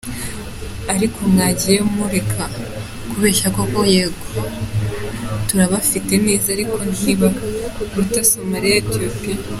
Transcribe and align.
ariko 0.93 1.19
mwagiye 1.31 1.79
mureka 1.95 2.43
kubeshya 3.09 3.47
koko 3.55 3.79
yego 3.93 4.25
turabafite 5.47 6.13
neza 6.25 6.47
ariko 6.55 6.77
ntibaruta 6.95 8.21
somariya 8.31 8.77
etiopia. 8.81 9.39